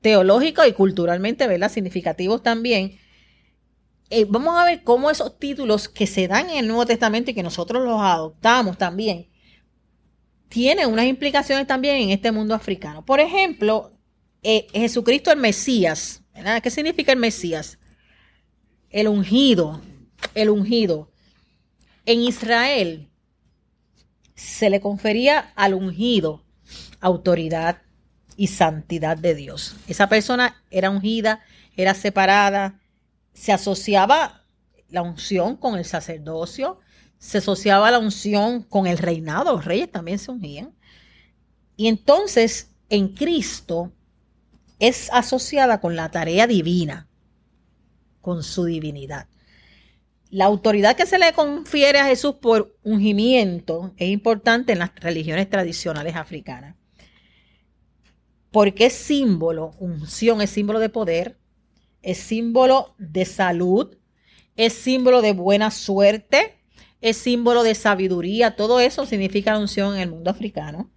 [0.00, 1.70] teológicos y culturalmente ¿verdad?
[1.70, 2.98] significativos también.
[4.08, 7.34] Eh, vamos a ver cómo esos títulos que se dan en el Nuevo Testamento y
[7.34, 9.28] que nosotros los adoptamos también,
[10.48, 13.04] tienen unas implicaciones también en este mundo africano.
[13.04, 13.95] Por ejemplo,
[14.48, 16.22] eh, Jesucristo el Mesías.
[16.62, 17.78] ¿Qué significa el Mesías?
[18.90, 19.80] El ungido,
[20.36, 21.10] el ungido.
[22.04, 23.08] En Israel
[24.36, 26.44] se le confería al ungido
[27.00, 27.82] autoridad
[28.36, 29.74] y santidad de Dios.
[29.88, 31.40] Esa persona era ungida,
[31.76, 32.80] era separada,
[33.32, 34.44] se asociaba
[34.90, 36.78] la unción con el sacerdocio,
[37.18, 40.72] se asociaba la unción con el reinado, los reyes también se ungían.
[41.76, 43.92] Y entonces en Cristo
[44.78, 47.08] es asociada con la tarea divina,
[48.20, 49.28] con su divinidad.
[50.30, 55.48] La autoridad que se le confiere a Jesús por ungimiento es importante en las religiones
[55.48, 56.76] tradicionales africanas.
[58.50, 61.38] Porque es símbolo, unción es símbolo de poder,
[62.02, 63.96] es símbolo de salud,
[64.56, 66.58] es símbolo de buena suerte,
[67.00, 68.56] es símbolo de sabiduría.
[68.56, 70.90] Todo eso significa la unción en el mundo africano.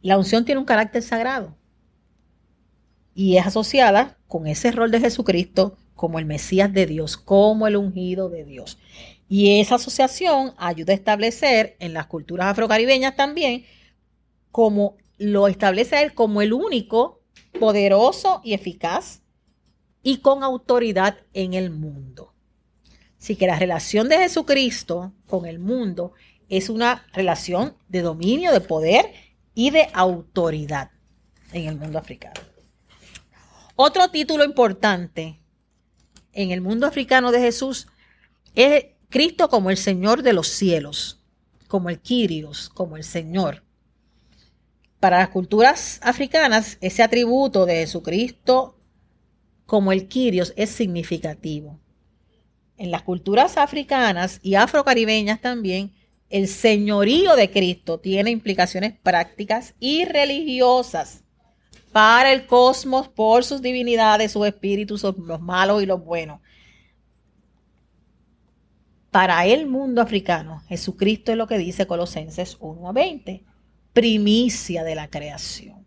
[0.00, 1.56] La unción tiene un carácter sagrado
[3.14, 7.76] y es asociada con ese rol de Jesucristo como el Mesías de Dios, como el
[7.76, 8.78] ungido de Dios.
[9.28, 13.64] Y esa asociación ayuda a establecer en las culturas afrocaribeñas también
[14.50, 17.20] como lo establece él como el único
[17.58, 19.22] poderoso y eficaz
[20.02, 22.34] y con autoridad en el mundo.
[23.18, 26.12] Así que la relación de Jesucristo con el mundo
[26.48, 29.12] es una relación de dominio, de poder
[29.54, 30.90] y de autoridad
[31.52, 32.51] en el mundo africano.
[33.84, 35.40] Otro título importante
[36.32, 37.88] en el mundo africano de Jesús
[38.54, 41.18] es Cristo como el Señor de los cielos,
[41.66, 43.64] como el Kyrios, como el Señor.
[45.00, 48.78] Para las culturas africanas, ese atributo de Jesucristo
[49.66, 51.80] como el Kyrios es significativo.
[52.76, 55.92] En las culturas africanas y afrocaribeñas también,
[56.30, 61.21] el señorío de Cristo tiene implicaciones prácticas y religiosas
[61.92, 66.40] para el cosmos por sus divinidades, sus espíritus, los malos y los buenos.
[69.10, 73.44] Para el mundo africano, Jesucristo es lo que dice Colosenses 1 a 20,
[73.92, 75.86] primicia de la creación.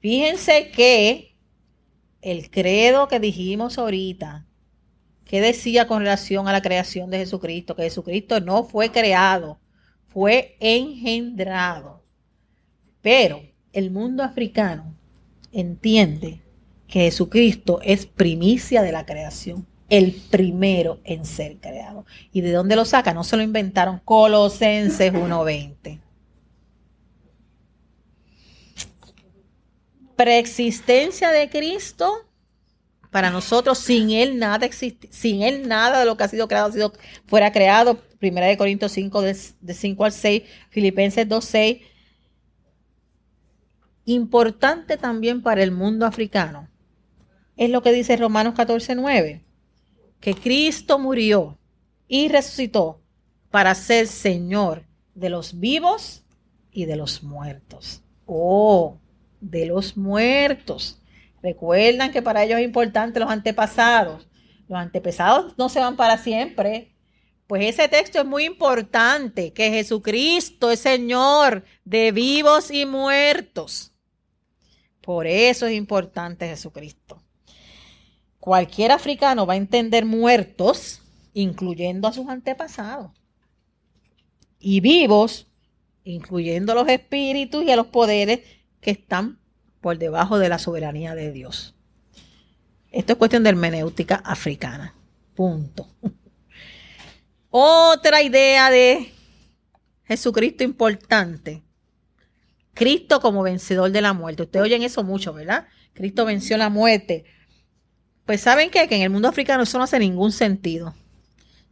[0.00, 1.38] Fíjense que
[2.20, 4.46] el credo que dijimos ahorita,
[5.24, 9.58] que decía con relación a la creación de Jesucristo, que Jesucristo no fue creado,
[10.06, 12.04] fue engendrado.
[13.00, 13.40] Pero
[13.72, 14.94] el mundo africano
[15.54, 16.40] entiende
[16.86, 22.04] que Jesucristo es primicia de la creación, el primero en ser creado.
[22.32, 23.14] ¿Y de dónde lo saca?
[23.14, 26.00] No se lo inventaron Colosenses 1.20.
[30.16, 32.12] Preexistencia de Cristo,
[33.10, 36.68] para nosotros, sin Él nada existe, sin Él nada de lo que ha sido creado
[36.68, 36.92] ha sido
[37.26, 37.98] fuera creado.
[38.18, 41.78] Primera de Corintios 5, de, de 5 al 6, Filipenses 2, 6
[44.04, 46.68] importante también para el mundo africano
[47.56, 49.44] es lo que dice Romanos 14, 9,
[50.20, 51.58] que Cristo murió
[52.08, 53.00] y resucitó
[53.50, 56.24] para ser Señor de los vivos
[56.72, 58.02] y de los muertos.
[58.26, 58.98] Oh,
[59.40, 61.00] de los muertos.
[61.42, 64.26] Recuerdan que para ellos es importante los antepasados.
[64.66, 66.96] Los antepasados no se van para siempre.
[67.46, 73.93] Pues ese texto es muy importante, que Jesucristo es Señor de vivos y muertos.
[75.04, 77.22] Por eso es importante Jesucristo.
[78.40, 81.02] Cualquier africano va a entender muertos,
[81.34, 83.10] incluyendo a sus antepasados,
[84.58, 85.46] y vivos,
[86.04, 88.40] incluyendo a los espíritus y a los poderes
[88.80, 89.38] que están
[89.82, 91.74] por debajo de la soberanía de Dios.
[92.90, 94.94] Esto es cuestión de hermenéutica africana.
[95.34, 95.88] Punto.
[97.50, 99.12] Otra idea de
[100.04, 101.63] Jesucristo importante
[102.74, 104.42] Cristo como vencedor de la muerte.
[104.42, 105.66] Ustedes oyen eso mucho, ¿verdad?
[105.94, 107.24] Cristo venció la muerte.
[108.26, 108.88] Pues saben qué?
[108.88, 110.94] que en el mundo africano eso no hace ningún sentido.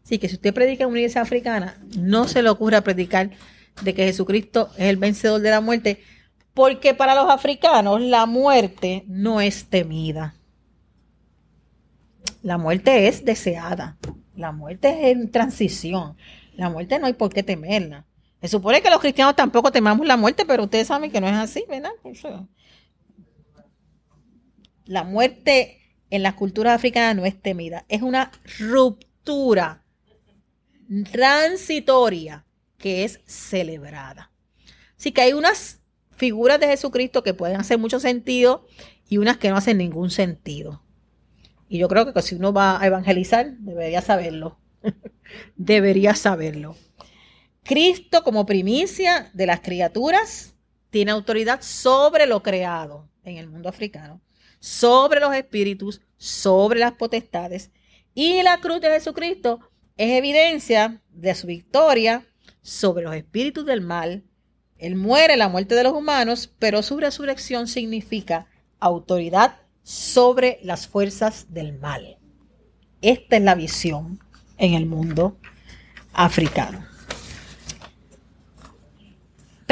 [0.05, 3.31] Así que si usted predica en una iglesia africana, no se le ocurra predicar
[3.83, 6.03] de que Jesucristo es el vencedor de la muerte,
[6.55, 10.35] porque para los africanos la muerte no es temida.
[12.43, 13.97] La muerte es deseada.
[14.37, 16.17] La muerte es en transición.
[16.57, 18.05] La muerte no hay por qué temerla.
[18.43, 21.35] Se supone que los cristianos tampoco temamos la muerte, pero ustedes saben que no es
[21.35, 21.93] así, ¿verdad?
[24.85, 25.79] la muerte
[26.11, 29.85] en las culturas africanas no es temida, es una ruptura
[31.11, 32.45] transitoria
[32.79, 34.33] que es celebrada.
[34.99, 35.81] Así que hay unas
[36.11, 38.67] figuras de Jesucristo que pueden hacer mucho sentido
[39.09, 40.83] y unas que no hacen ningún sentido.
[41.69, 44.59] Y yo creo que si uno va a evangelizar, debería saberlo.
[45.57, 46.77] debería saberlo.
[47.65, 50.55] Cristo como primicia de las criaturas
[50.91, 54.21] tiene autoridad sobre lo creado en el mundo africano,
[54.59, 57.71] sobre los espíritus, sobre las potestades.
[58.15, 59.61] Y la cruz de Jesucristo
[59.97, 62.27] es evidencia de su victoria
[62.63, 64.25] sobre los espíritus del mal.
[64.77, 68.49] Él muere la muerte de los humanos, pero su resurrección significa
[68.81, 72.19] autoridad sobre las fuerzas del mal.
[73.01, 74.19] Esta es la visión
[74.59, 75.37] en el mundo
[76.13, 76.92] africano.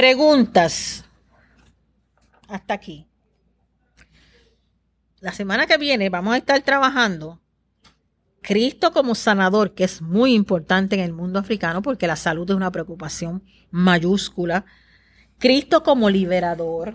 [0.00, 1.04] Preguntas.
[2.48, 3.06] Hasta aquí.
[5.20, 7.38] La semana que viene vamos a estar trabajando
[8.40, 12.56] Cristo como sanador, que es muy importante en el mundo africano porque la salud es
[12.56, 14.64] una preocupación mayúscula.
[15.36, 16.94] Cristo como liberador,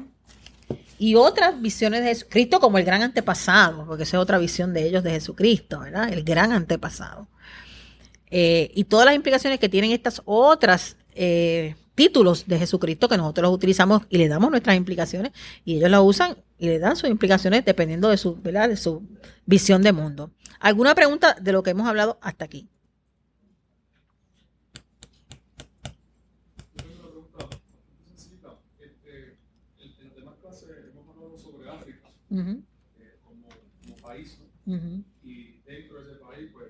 [0.97, 4.88] y otras visiones de Jesucristo como el gran antepasado, porque esa es otra visión de
[4.88, 6.12] ellos de Jesucristo, ¿verdad?
[6.12, 7.28] El gran antepasado.
[8.32, 13.43] Eh, y todas las implicaciones que tienen estas otras eh, títulos de Jesucristo que nosotros
[13.43, 15.32] los utilizamos y le damos nuestras implicaciones
[15.64, 18.70] y ellos las usan y le dan sus implicaciones dependiendo de su, ¿verdad?
[18.70, 19.02] de su
[19.46, 20.32] visión de mundo.
[20.60, 22.70] ¿Alguna pregunta de lo que hemos hablado hasta aquí?
[32.38, 32.64] Eh,
[33.24, 33.48] como,
[34.02, 34.38] país,
[35.24, 36.68] y dentro de ese país, pues,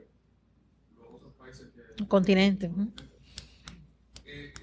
[0.95, 2.05] los otros países que...
[2.07, 2.69] Continente.
[4.25, 4.53] Eh,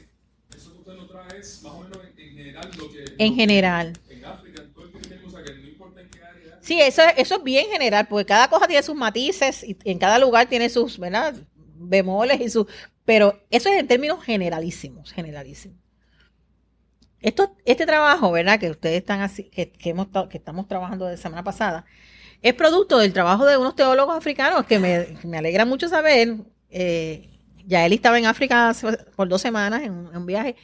[0.54, 3.04] eso que usted nos trae es más o menos en, general lo que...
[3.18, 3.92] En general.
[4.08, 6.58] En África, en todo el tiempo, o sea, que no importa en qué área...
[6.60, 10.18] Sí, eso, eso es bien general, porque cada cosa tiene sus matices y en cada
[10.18, 11.34] lugar tiene sus, ¿verdad?
[11.74, 12.66] Bemoles y sus...
[13.04, 15.78] Pero eso es en términos generalísimos, generalísimos.
[17.20, 18.58] Esto, este trabajo, ¿verdad?
[18.58, 21.84] Que ustedes están así, que, hemos, que estamos trabajando de semana pasada,
[22.42, 26.36] es producto del trabajo de unos teólogos africanos que me, alegra mucho saber.
[26.70, 27.28] Eh,
[27.64, 28.74] ya él estaba en África
[29.14, 30.56] por dos semanas en un, viaje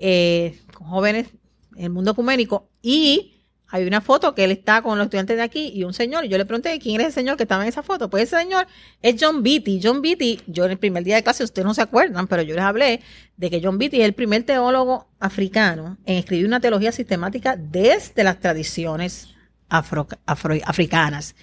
[0.00, 1.28] eh, con jóvenes
[1.76, 3.40] en el mundo ecuménico y
[3.72, 6.24] hay una foto que él está con los estudiantes de aquí y un señor.
[6.24, 8.10] Yo le pregunté quién es el señor que estaba en esa foto.
[8.10, 8.66] Pues ese señor
[9.00, 9.80] es John Beatty.
[9.80, 12.56] John Beatty, yo en el primer día de clase, ustedes no se acuerdan, pero yo
[12.56, 13.00] les hablé
[13.36, 18.24] de que John Beatty es el primer teólogo africano en escribir una teología sistemática desde
[18.24, 19.28] las tradiciones
[19.68, 21.36] afro, africanas.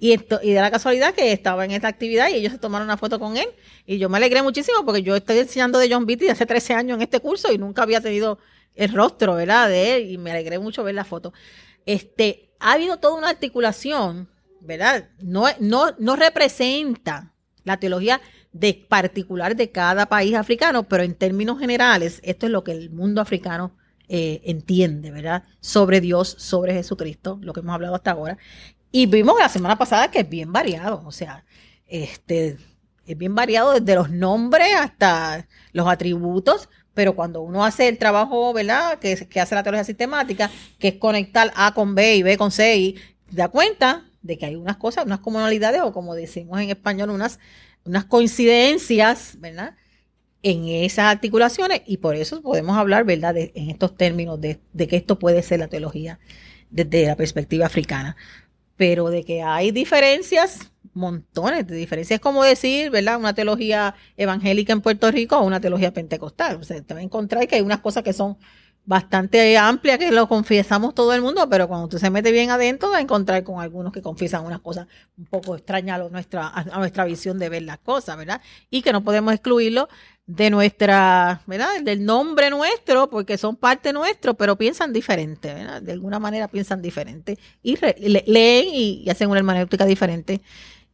[0.00, 2.86] Y, esto, y de la casualidad que estaba en esta actividad y ellos se tomaron
[2.86, 3.48] una foto con él.
[3.84, 6.96] Y yo me alegré muchísimo porque yo estoy enseñando de John Beatty hace 13 años
[6.96, 8.38] en este curso y nunca había tenido
[8.74, 9.68] el rostro, ¿verdad?
[9.68, 11.32] De él y me alegré mucho ver la foto
[11.88, 14.28] este, ha habido toda una articulación,
[14.60, 15.08] ¿verdad?
[15.22, 17.32] No, no, no representa
[17.64, 18.20] la teología
[18.52, 22.90] de particular de cada país africano, pero en términos generales, esto es lo que el
[22.90, 23.74] mundo africano
[24.06, 25.44] eh, entiende, ¿verdad?
[25.60, 28.36] Sobre Dios, sobre Jesucristo, lo que hemos hablado hasta ahora.
[28.90, 31.44] Y vimos la semana pasada que es bien variado, o sea,
[31.86, 32.56] este,
[33.06, 38.52] es bien variado desde los nombres hasta los atributos, pero cuando uno hace el trabajo,
[38.52, 38.98] ¿verdad?
[38.98, 42.50] Que, que hace la teología sistemática, que es conectar A con B y B con
[42.50, 42.96] C, y
[43.30, 47.38] da cuenta de que hay unas cosas, unas comunalidades, o como decimos en español, unas,
[47.84, 49.74] unas coincidencias, ¿verdad?
[50.42, 53.36] En esas articulaciones, y por eso podemos hablar, ¿verdad?
[53.36, 56.18] en estos términos de, de que esto puede ser la teología
[56.70, 58.16] desde la perspectiva africana.
[58.78, 62.20] Pero de que hay diferencias, montones de diferencias.
[62.20, 63.18] Como decir, ¿verdad?
[63.18, 66.56] Una teología evangélica en Puerto Rico o una teología pentecostal.
[66.56, 68.38] O sea, te va a encontrar que hay unas cosas que son
[68.88, 72.90] bastante amplias, que lo confiesamos todo el mundo, pero cuando usted se mete bien adentro,
[72.90, 74.86] va a encontrar con algunos que confiesan unas cosas
[75.18, 78.40] un poco extrañas a nuestra, a nuestra visión de ver las cosas, ¿verdad?
[78.70, 79.90] Y que no podemos excluirlo
[80.28, 81.80] de nuestra, ¿verdad?
[81.82, 85.80] Del nombre nuestro, porque son parte nuestro, pero piensan diferente, ¿verdad?
[85.80, 87.78] De alguna manera piensan diferente y
[88.26, 90.42] leen y, hacen una hermenéutica diferente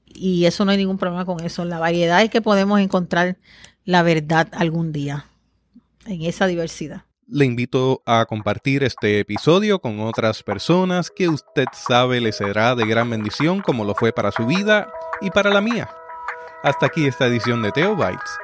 [0.07, 1.65] y eso no hay ningún problema con eso.
[1.65, 3.37] La variedad es que podemos encontrar
[3.85, 5.27] la verdad algún día
[6.07, 7.03] en esa diversidad.
[7.27, 12.87] Le invito a compartir este episodio con otras personas que usted sabe le será de
[12.87, 15.91] gran bendición como lo fue para su vida y para la mía.
[16.63, 18.44] Hasta aquí esta edición de Teobytes.